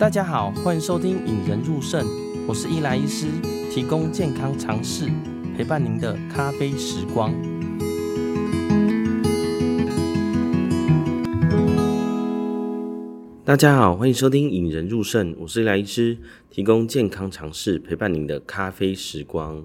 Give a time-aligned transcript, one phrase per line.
[0.00, 2.02] 大家好，欢迎收听《引人入胜》，
[2.48, 3.26] 我是伊莱医师，
[3.70, 5.10] 提供健康常识，
[5.54, 7.30] 陪伴您的咖啡时光。
[13.44, 16.16] 大家好，欢迎收听《引人入胜》，我是伊莱医师，
[16.48, 19.62] 提供健康常识，陪伴您的咖啡时光。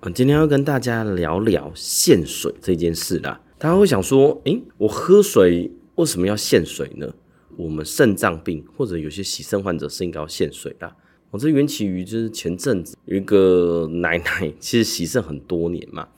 [0.00, 3.38] 嗯，今天要跟大家聊聊限水这件事啦。
[3.58, 7.06] 大家会想说，诶，我喝水为什么要限水呢？
[7.56, 10.94] 我们肾脏病或者有些洗肾患者是应该要限水的。
[11.30, 16.08] 我这缘起于就是前阵子有一个奶奶，其实洗肾很多年嘛。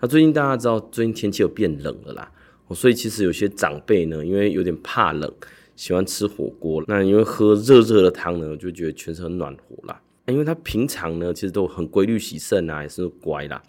[0.00, 2.30] 那最近大家知道，最近天气有变冷了啦，
[2.74, 5.32] 所以其实有些长辈呢，因为有点怕冷，
[5.76, 6.84] 喜欢吃火锅。
[6.86, 10.02] 那因为喝热热的汤呢，就觉得全身很暖和啦。
[10.26, 13.62] 因为他平常呢，其实都很规律洗肾啊，也是乖啦。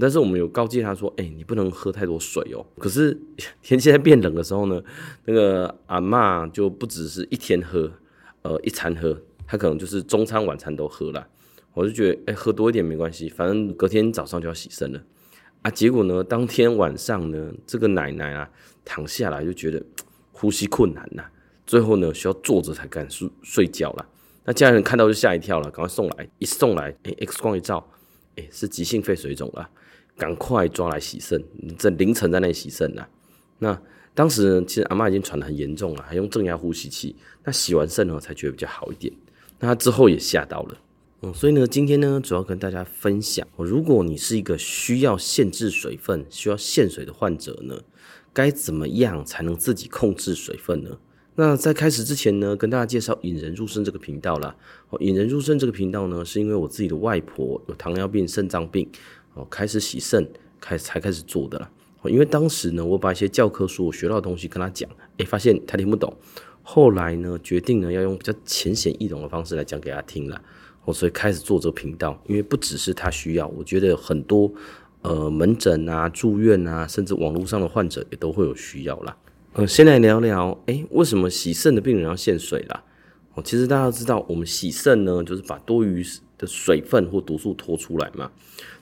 [0.00, 3.16] 但是我们有告诫他说：“哎、你不能喝太多水哦。”可是
[3.62, 4.82] 天气在变冷的时候呢，
[5.24, 7.90] 那个阿嬷就不只是一天喝，
[8.42, 11.26] 呃，一餐喝，他可能就是中餐晚餐都喝了。
[11.74, 15.02] 我就觉得，哎、喝多一点没关系，反正隔天早上就要洗身了
[15.62, 15.70] 啊。
[15.70, 18.48] 结果呢，当天晚上呢，这个奶奶啊
[18.84, 19.82] 躺下来就觉得
[20.32, 21.24] 呼吸困难呐，
[21.66, 24.06] 最后呢需要坐着才敢睡睡觉了。
[24.44, 27.88] 那家人看到就吓一跳了，赶快送来，一送来，哎、，X 光一照，
[28.36, 29.68] 哎、是急性肺水肿了。
[30.16, 31.42] 赶快抓来洗肾，
[31.78, 33.08] 这凌晨在那里洗肾了。
[33.58, 33.80] 那
[34.14, 37.16] 当时呢，其实阿嬷已经喘得很严重了，还用正压呼吸器。
[37.44, 39.12] 那洗完肾呢，才觉得比较好一点。
[39.58, 40.78] 那他之后也吓到了，
[41.22, 47.80] 嗯，所以呢，今天呢，主要跟大家分享，如果你是一个需要限制水分、需要限水的患者呢，
[48.32, 50.98] 该怎么样才能自己控制水分呢？
[51.36, 54.54] 那在开始之前呢，跟大家介绍“引人入肾”这个频道啦。
[55.00, 58.88] ，“引人入肾”这个频道呢，是因为我自己的外婆有糖尿病、肾脏病。
[59.34, 60.26] 哦，开始洗肾，
[60.60, 61.70] 开才开始做的啦。
[62.04, 66.14] 因为当时呢，我把一些教科书我学到的东西跟他讲，诶，发现他听不懂。
[66.62, 70.40] 后来呢，决定呢要用比较浅显易懂的方式来讲给他听了。
[70.84, 74.52] 哦，所以开始做这个频道，因为不只是他需要，我觉得很多
[75.00, 79.16] 呃门诊啊、住院啊，甚至网络上的患者也都会有需要啦。
[79.54, 82.84] 嗯，先来聊聊，诶，为什么洗肾的病人要限水啦？
[83.32, 86.04] 哦，其实大家知道，我们洗肾呢，就是把多余
[86.36, 88.30] 的水分或毒素拖出来嘛。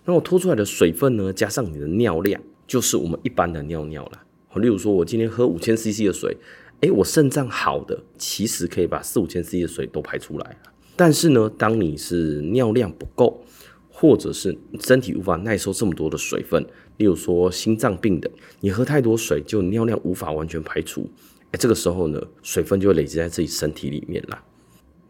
[0.05, 4.25] 那我拖出来的水分呢，加上你的尿量，就是我们一般的尿尿啦。
[4.57, 6.37] 例如说，我今天喝五千 CC 的水，
[6.81, 10.57] 诶，我肾脏好的，其实可以把四五千 CC 的水都排出来。
[10.97, 13.43] 但是呢，当你是尿量不够，
[13.89, 16.63] 或者是身体无法耐受这么多的水分，
[16.99, 18.31] 例如说心脏病的，
[18.61, 21.09] 你喝太多水，就尿量无法完全排除，
[21.53, 24.45] 诶，这个时候呢，水分就会累积在自己身体里面啦。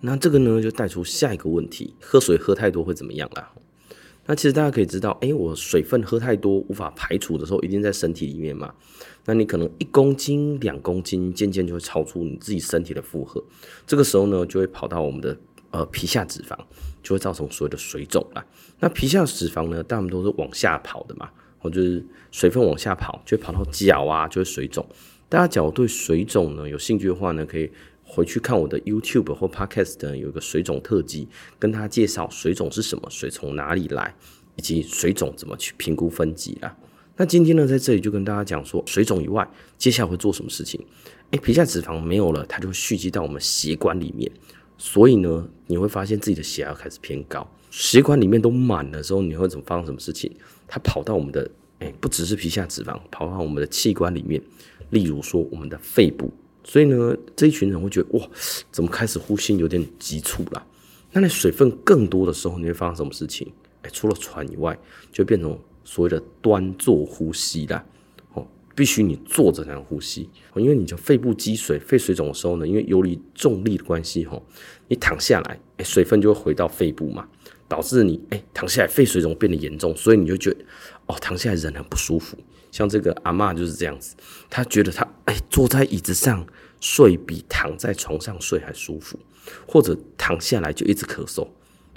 [0.01, 3.51] 那这个呢，就带出下一个问题：喝水喝太多会怎么样啦？
[4.32, 8.72] 那其实大家可以知道，哎，我水分喝太多无法排除的时候，一定在身体里面嘛。
[9.26, 13.44] 那你可能一公斤、两公斤，渐渐就会超出你自己身体的负荷。
[13.87, 15.37] 这个时候呢，就会跑到我们的
[15.70, 16.56] 呃皮下脂肪，
[17.03, 18.43] 就会造成所谓的水肿啦。
[18.81, 21.28] 那皮下脂肪呢，大部分都是往下跑的嘛，
[21.59, 24.82] 或就是水分往下跑，就会跑到脚啊，就会水肿。
[25.28, 27.70] 大家假如对水肿呢有兴趣的话呢，可以。
[28.15, 31.27] 回去看我的 YouTube 或 Podcast，有一个水肿特辑，
[31.59, 34.15] 跟他介绍水肿是什么，水从哪里来，
[34.56, 36.77] 以及水肿怎么去评估分级啦。
[37.17, 40.78] 那今天呢，在这里就跟大家讲说，水肿以外，接下来会做什么事情？
[41.31, 44.31] 诶，皮下脂肪没有了，它就会蓄积到我们血管里面，
[44.77, 50.31] 所以呢，你会发现自己的血压开始偏高，血管里面都满了之后，你会怎么发生什么事情？
[50.69, 54.43] 它跑到我们的，诶，不只是皮下脂肪，跑到我们的器官里面，
[54.91, 56.31] 例如说我们的肺部。
[56.65, 58.28] 所以呢，这一群人会觉得哇，
[58.71, 60.67] 怎么开始呼吸有点急促了？
[61.12, 63.53] 那你水分更多的时候，你会发生什么事情？
[63.83, 64.78] 哎，除了喘以外，
[65.12, 67.84] 就变成所谓的端坐呼吸啦。
[68.34, 68.47] 哦，
[68.77, 74.41] 必须你坐着才能呼吸，因为你就肺部积水、肺水肿的时候呢，因为游离重力的关系，哈，
[74.89, 77.29] 你躺下来，哎，水分就会回到肺部嘛，
[77.69, 80.65] 导致你哎躺下来肺水肿变得严重，所以你就觉得
[81.06, 82.39] 哦，躺下来人很不舒服。
[82.72, 84.16] 像这个阿嬷就是这样子，
[84.50, 86.44] 她觉得她哎坐在椅子上
[86.81, 89.17] 睡比躺在床上睡还舒服，
[89.69, 91.47] 或者躺下来就一直咳嗽，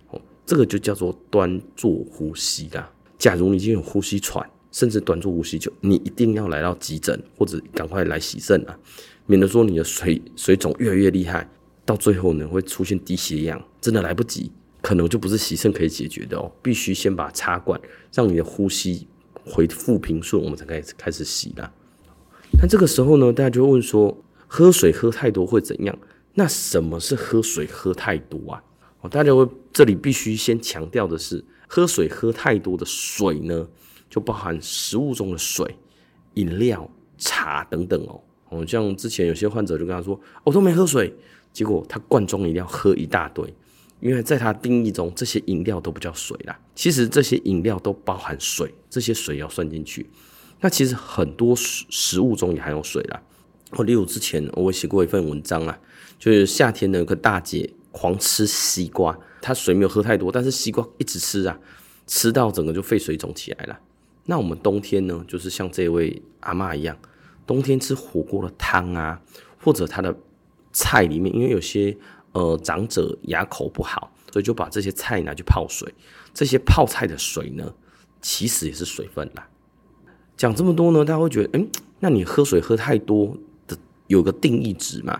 [0.09, 2.91] 哦，这个就叫做端坐呼吸啦。
[3.17, 8.77] 假如你已经有呼吸喘，甚至端坐呼吸，就你一定要来到急诊或者赶快来洗肾啊，
[9.25, 11.49] 免得说你的水水肿越来越厉害，
[11.85, 14.51] 到最后呢会出现低血氧，真的来不及，
[14.81, 17.79] 可能就不是洗肾可以解决的哦，必须先把插管，
[18.13, 19.07] 让你的呼吸。
[19.45, 21.71] 回复平顺，我们才开始开始洗啦。
[22.59, 25.97] 那这个时候呢，大家就会问说，喝水喝太多会怎样？
[26.33, 28.63] 那什么是喝水喝太多啊？
[29.01, 33.67] 哦，大家会这里必须先强调的是，喝水喝太多的水呢，
[34.09, 35.75] 就包含食物中的水、
[36.33, 38.21] 饮料、茶等等哦。
[38.49, 41.13] 哦，像之前有些患者就跟他说，我都没喝水，
[41.51, 43.53] 结果他罐装饮料喝一大堆，
[44.05, 46.55] 因为在他定义中，这些饮料都不叫水啦。
[46.75, 50.07] 其实这些饮料都包含水，这些水要算进去。
[50.61, 53.19] 那其实很多食物中也含有水啦。
[53.71, 55.79] 我例如之前我写过一份文章啊，
[56.19, 61.59] 就是夏天的有个大姐狂吃西瓜，她水没有喝太多，但是西瓜一直吃啊，
[62.05, 63.79] 吃到整个就肺水肿起来了。
[64.25, 66.95] 那我们冬天呢，就是像这位阿嬷一样，
[67.47, 69.19] 冬天吃火锅的汤啊，
[69.63, 70.15] 或者他的
[70.71, 71.97] 菜里面，因为有些
[72.35, 75.91] 呃长者牙口不好，所以就把这些菜拿去泡水。
[76.33, 77.73] 这些泡菜的水呢，
[78.21, 79.47] 其实也是水分啦。
[80.35, 81.67] 讲这么多呢，大家会觉得，嗯，
[82.01, 83.35] 那你喝水喝太多
[83.65, 83.77] 的
[84.07, 85.19] 有个定义值嘛？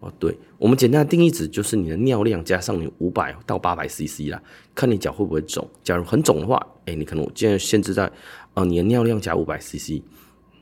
[0.00, 4.42] 哦，对，我们简单的定义值就是你的尿量加上你五百到八百 CC 啦，
[4.74, 5.66] 看你脚会不会肿。
[5.84, 8.10] 假如很肿的话，哎、你可能我现在限制在。
[8.54, 10.02] 啊，你的尿量加五百 CC，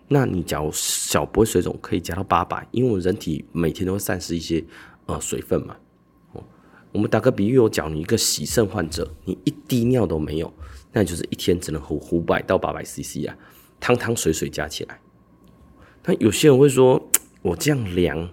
[0.08, 0.68] 那你假如
[1.08, 4.64] 脚不会水肿，可以加到八百，因为我们人体每天都会散失一些
[5.06, 5.76] 呃水分嘛。
[6.94, 10.55] 我们打个比喻，我讲你一个洗肾患者，你一滴尿都没有，
[10.93, 13.37] 那就是一天只能喝五百到八百 CC 啊，
[13.81, 15.00] 汤汤水水加起来。
[16.05, 17.11] 那有些人会说，
[17.43, 18.31] 我这样量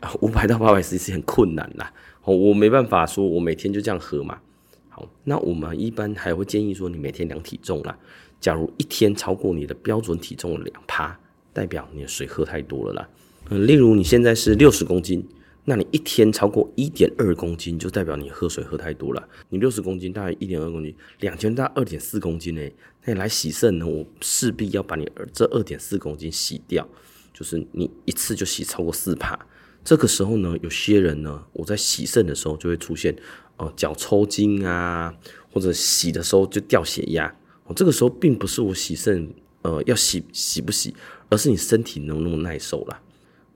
[0.00, 1.92] 啊， 五百到八百 CC 很困难啦，
[2.24, 4.40] 哦，我没办法说我每天就这样喝嘛。
[4.88, 7.96] 好，那我们一般还会建议说，你每天量体重啦。
[8.40, 11.16] 假如一天超过你的标准体重两趴，
[11.52, 13.08] 代表你的水喝太多了啦。
[13.50, 15.24] 嗯，例如你现在是六十公斤，
[15.64, 19.28] 那你一天超过一点二公斤，就代表你喝水喝太多了。
[19.48, 22.74] 你六十公斤大概一点二公斤，两千大二点四公斤诶。
[23.04, 26.88] 那你来洗肾呢，我势必要把你这二点四公斤洗掉，
[27.32, 29.38] 就是你一次就洗超过四趴。
[29.84, 33.16] 这个时候呢，有些人呢，我在洗肾的时候就会出现，
[33.56, 35.14] 哦，脚抽筋啊，
[35.52, 37.32] 或者洗的时候就掉血压。
[37.74, 39.32] 这个时候并不是我洗肾，
[39.62, 40.94] 呃，要洗洗不洗，
[41.30, 43.00] 而是你身体能不能耐受了。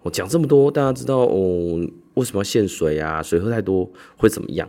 [0.07, 3.21] 我讲这么多，大家知道哦，为什么要限水啊？
[3.21, 4.69] 水喝太多会怎么样？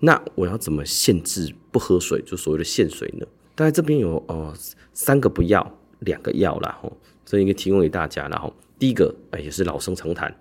[0.00, 2.22] 那我要怎么限制不喝水？
[2.22, 3.26] 就所谓的限水呢？
[3.54, 4.54] 大概这边有呃
[4.94, 6.78] 三个不要，两个要啦。
[6.80, 6.90] 吼，
[7.26, 8.28] 这应该提供给大家。
[8.28, 10.34] 然后第一个，哎，也是老生常谈，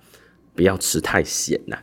[0.55, 1.77] 不要吃太咸呐。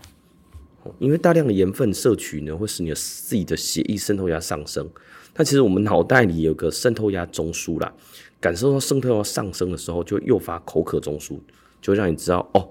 [0.98, 4.88] 因为大量的盐分摄取呢，会使你的自己的血液渗透压上升。
[5.36, 7.92] 那其实我们脑袋里有个渗透压中枢啦，
[8.40, 11.38] 感受到渗透压上升的时候，就会诱发口渴中枢，
[11.84, 12.66] 就会让你知道哦，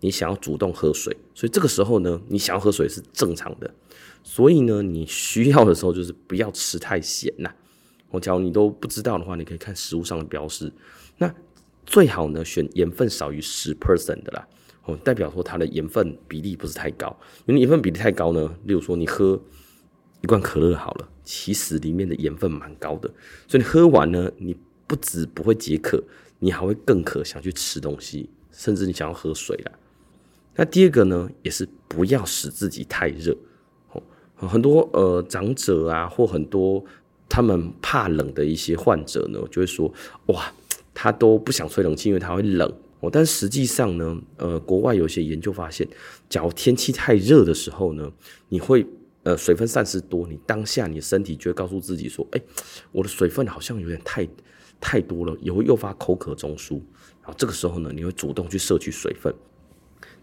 [0.00, 1.16] 你想要主动喝水。
[1.36, 3.72] 所以这个时候呢，你想要喝水是正常的。
[4.24, 7.48] 所以呢，你需要的时候就是不要吃太咸呐。
[8.10, 10.72] 我假如你都不知道的话，你可以看食物上的标示。
[11.18, 11.32] 那
[11.84, 14.48] 最好呢，选盐分少于十 percent 的啦。
[14.86, 17.16] 哦，代表说它的盐分比例不是太高，
[17.46, 19.40] 因为盐分比例太高呢，例如说你喝
[20.22, 23.08] 一罐可乐好了，其实里面的盐分蛮高的，
[23.46, 24.56] 所以你喝完呢，你
[24.88, 26.02] 不止不会解渴，
[26.38, 29.72] 你还会更渴，想去吃东西，甚至你想要喝水啦。
[30.54, 33.36] 那第二个呢，也是不要使自己太热。
[33.92, 34.02] 哦，
[34.48, 36.82] 很多呃长者啊，或很多
[37.28, 39.92] 他们怕冷的一些患者呢，就会说
[40.26, 40.50] 哇，
[40.94, 42.72] 他都不想吹冷气，因为他会冷。
[43.00, 45.86] 哦，但实际上呢，呃，国外有些研究发现，
[46.30, 48.10] 假如天气太热的时候呢，
[48.48, 48.86] 你会
[49.24, 52.40] 呃水分散失多，你当下你的身体就会告诉自己说，哎，
[52.92, 54.26] 我的水分好像有点太
[54.80, 56.80] 太多了，也会诱发口渴中枢。
[57.26, 59.34] 然后这个时候呢，你会主动去摄取水分。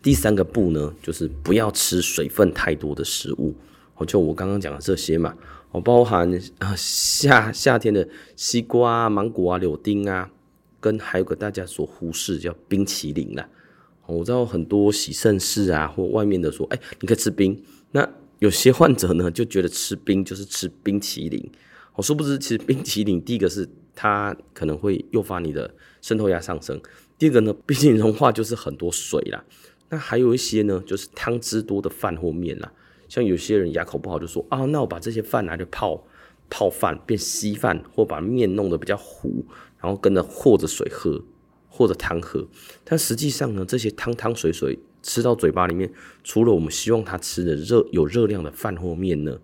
[0.02, 3.54] 第三个步呢，就是不要吃水分太多的食物。
[3.96, 5.36] 哦，就我刚刚讲的这些嘛，
[5.72, 10.32] 哦，包含啊夏夏天的西瓜啊、芒果啊、柳丁啊。
[10.80, 13.48] 跟还有个大家所忽视叫冰淇淋啦，
[14.06, 17.58] 我知道很多洗肾室啊或外面的说，哎，你可以吃冰。
[17.92, 18.06] 那
[18.40, 21.50] 有些患者呢就觉得吃冰就是吃冰淇淋，
[21.96, 26.82] 我殊不知其实冰淇淋第一个是它可能会诱发你的渗透压上升，
[27.18, 29.44] 第二个呢， 毕竟融化就是很多水啦。
[29.90, 32.72] 那还有一些呢就是汤汁多的饭或面啦，
[33.08, 36.06] 像有些人牙口不好就说啊，那我把这些饭拿去泡
[36.50, 39.46] 泡饭变稀饭，或把面弄得比较糊。
[39.84, 41.22] 然后跟着和着水喝，
[41.68, 42.48] 或者汤喝，
[42.86, 45.92] 但实际上呢，这些汤汤水水吃到嘴巴里面，
[46.24, 49.38] 除了我们希望它吃的热有热量的饭或面呢，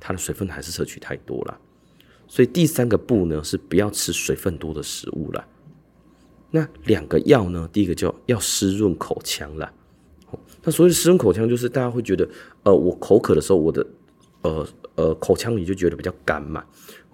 [0.00, 1.60] 它的水分还是摄取太多了。
[2.28, 5.46] 所以第三个步呢，是不要吃水分多的食物了。
[6.50, 9.72] 那两个药呢，第一个叫要湿润口腔了。
[10.62, 12.28] 那所谓湿润口腔，就是大家会觉得，
[12.64, 13.86] 呃，我口渴的时候，我的
[14.42, 14.66] 呃
[14.96, 16.64] 呃口腔里就觉得比较干嘛。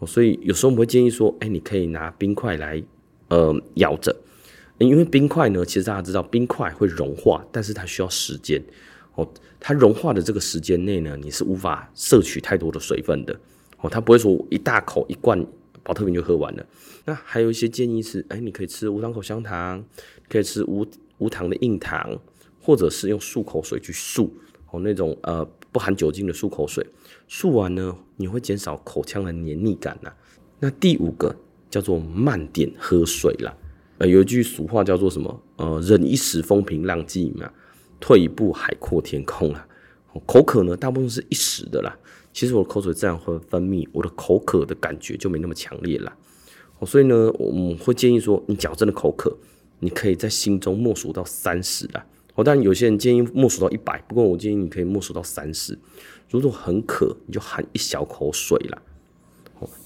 [0.07, 2.83] 所以有时候我们会建议说，哎，你可以拿冰块来，
[3.29, 4.15] 呃，咬着，
[4.79, 8.63] 因为冰块呢，其实大家知道，冰块会融化，但是它需要时间。
[9.15, 9.29] 哦，
[9.61, 13.39] 它融化的这个时间内呢，你是无法摄取太多的水分的。
[13.83, 15.45] 哦，它不会说一大口一罐
[15.83, 16.65] 宝特瓶就喝完了。
[17.05, 19.85] 那还有一些建议是，哎，你可以吃无糖口香糖，
[20.29, 20.87] 可以吃无
[21.19, 22.19] 无糖的硬糖，
[22.61, 24.31] 或者是用漱口水去漱
[24.71, 26.87] 哦，那种呃不含酒精的漱口水，
[27.29, 30.13] 漱完呢，你会减少口腔的黏腻感呐。
[30.61, 31.35] 那第五个
[31.69, 33.53] 叫做慢点喝水啦。
[33.99, 35.43] 呃，有一句俗话叫做什么？
[35.57, 37.53] 呃，忍一时风平浪静嘛，
[37.99, 39.67] 退一步海阔天空啊。
[40.21, 41.97] 口渴呢，大部分是一时的啦。
[42.33, 46.17] 其实我的口水自然会分泌，我的口渴的感觉就没那么强烈啦。
[46.87, 49.37] 所以呢，我们会建议说，你假如真的口渴，
[49.81, 52.05] 你可以在心中默数到三十啦。
[52.35, 55.79] 哦，当然有些人建议默数到一百，不过我建议你可以默数到三十。
[56.31, 58.83] 如果很渴，你就含一小口水啦。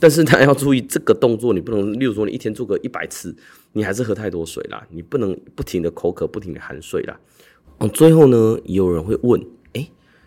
[0.01, 3.37] 但是大家要注意，这个动作你不能，例如说你一天做个一百次，
[3.73, 4.87] 你还是喝太多水啦。
[4.91, 7.19] 你不能不停的口渴，不停的含水啦。
[7.79, 9.45] 哦，最后呢，也有人会问，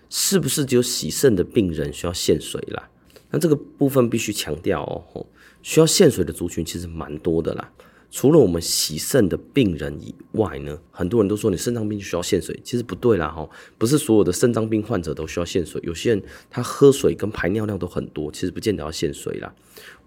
[0.10, 2.90] 是不是只有洗肾的病人需要限水啦？
[3.32, 5.26] 那这个部分必须强调哦，
[5.62, 7.72] 需要限水的族群其实蛮多的啦。
[8.12, 13.48] 除了我们洗肾的病人以外呢，很多人都说你肾脏病就需要限水，其实不对啦哈，
[13.78, 19.54] 不是所有的肾脏病患者都需要限水，有些人他喝水跟排尿量都很多，其实不见得要限水啦。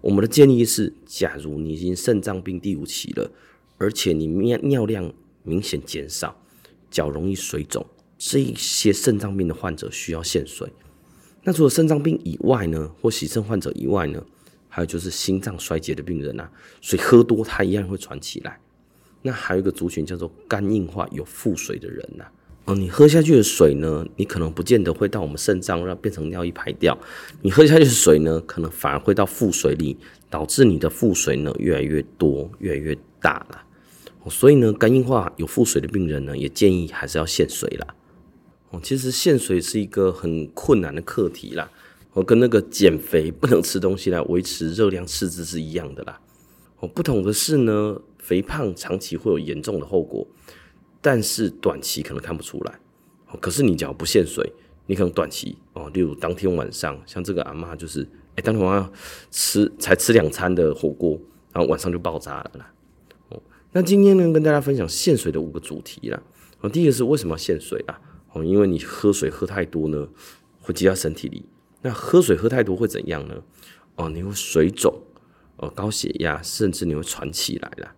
[0.01, 3.31] 我们的建议是，假如你已经肾脏病第五期了，
[3.77, 6.37] 而且你尿尿量明显减少，
[6.91, 7.85] 脚容易水肿，
[8.25, 10.71] 这一些肾脏病的患者需要限水。
[11.43, 14.23] 那除了肾脏病以外呢，或洗肾患者以外呢？
[14.69, 16.49] 还有就是心脏衰竭的病人啊，
[16.79, 18.57] 水喝多他一样会喘起来。
[19.21, 22.23] 那还有一个族群叫做肝硬化有腹水的人呐，
[22.63, 26.97] 哦，你喝下去的水呢，你可能不见得会到我们肾脏让变成尿液排掉，
[27.41, 29.97] 你喝下去的水呢，可能反而会到腹水里，
[30.29, 33.61] 导致你的腹水呢越来越多，越来越大了。
[34.29, 37.93] 所以呢，肝硬化有腹水的病人呢，也建议还是要限水啦。
[38.73, 41.69] 哦，其实限水是一个很困难的课题啦。
[42.13, 46.19] 我跟那个减肥不能吃东西来维持热量赤字是一样的啦。
[46.79, 50.27] 哦，不同的是呢，肥胖长期会有严重的后果，
[51.01, 52.79] 但是短期可能看不出来。
[53.29, 54.51] 哦可是你只要不限水，
[54.87, 58.01] 你可能短期哦，例如当天晚上，像这个阿嬷就是，
[58.35, 58.91] 哎，当天晚上
[59.29, 61.19] 吃才吃两餐的火锅，
[61.51, 62.73] 然后晚上就爆炸了啦。
[63.29, 63.39] 哦，
[63.71, 66.19] 那今天呢，跟大家分享限水的五个主题啦。
[66.61, 67.99] 哦，第一个是为什么要限水啊？
[68.33, 70.07] 哦，因为你喝水喝太多呢，
[70.59, 71.45] 会积在身体里。
[71.81, 73.35] 那喝水喝太多会怎样呢？
[73.95, 74.93] 哦，你会水肿，
[75.57, 77.91] 哦，高血压，甚至你会喘起来了。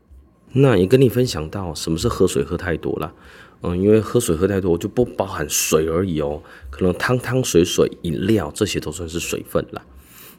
[0.53, 3.13] 那也跟你分享到什么是喝水喝太多了。
[3.61, 9.81] 嗯，因为喝水喝太多就不包含水而已哦，可能汤汤水水、饮料这些都算是水分了。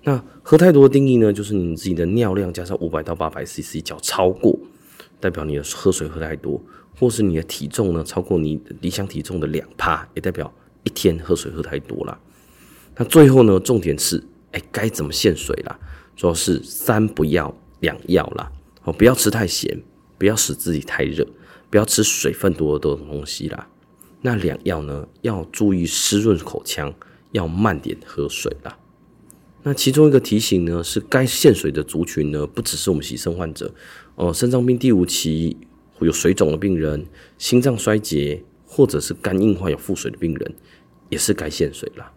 [0.04, 4.56] 那喝太多的定义呢，就是你自己的尿量加上五百到八百 CC 叫超过，
[5.20, 6.60] 代表你的喝水喝太多，
[6.98, 10.52] 或是你的体重呢超过你理想体重的两趴，也代表
[10.84, 12.18] 一天喝水喝太多了。
[12.96, 15.78] 那最后呢，重点是，哎，该怎么限水啦？
[16.16, 18.50] 主要是三不要，两要啦。
[18.84, 19.82] 哦，不要吃太咸，
[20.16, 21.26] 不要使自己太热，
[21.68, 23.68] 不要吃水分多的东西啦。
[24.22, 26.94] 那两要呢，要注意湿润口腔，
[27.32, 28.78] 要慢点喝水啦。
[29.62, 33.70] 那其中一个提醒呢，是该限水的族群呢，不只是我们洗肾患者，
[34.16, 35.56] 哦，肾脏病第五期
[36.00, 37.06] 有水肿的病人，
[37.38, 40.54] 心脏衰竭，或者是肝硬化有腹水的病人，
[41.10, 42.10] 也是该限水啦。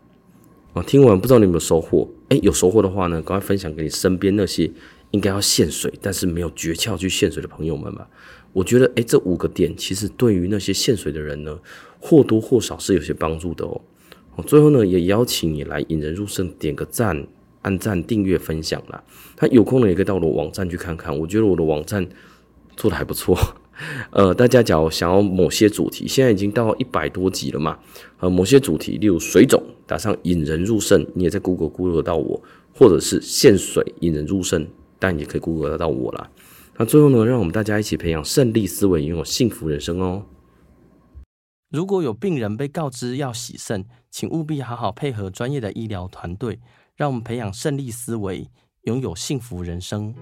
[0.73, 2.09] 啊，听完不知道你有没有收获？
[2.29, 4.71] 诶，有收获的话呢，赶快分享给你身边那些
[5.11, 8.07] 应该要限水，但是没有诀窍去限水的朋友们吧。
[8.53, 11.59] 我觉得，诶，这五个点其实对于那些限水的人呢，
[11.99, 13.81] 或多或少是有些帮助的哦。
[14.47, 17.27] 最后呢，也邀请你来引人入胜，点个赞、
[17.61, 19.03] 按赞、订阅、分享啦。
[19.35, 21.17] 他有空呢，也可以到我的网站去看看。
[21.17, 22.07] 我觉得我的网站
[22.75, 23.37] 做得还不错。
[24.11, 27.79] 呃，大家假如想要某些主题，现在已经到一百多集了嘛。
[28.19, 32.41] 呃，某些主题，例如水肿，打上引人入胜，你也在 Google Google 到我，
[32.73, 34.67] 或者是限水引人入胜，
[34.99, 36.29] 但也可以 Google 得到我啦。
[36.77, 40.25] 那最后呢，让我们大家一起培养胜利思维，拥有幸福人生哦。
[41.71, 46.59] 如果有病人被告知要洗肾，请务必好好配合专业的医疗团队，
[46.99, 48.45] 让我们培养胜利思维，
[48.81, 50.13] 拥有幸福人生。